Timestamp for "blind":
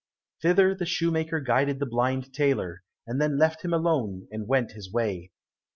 1.85-2.33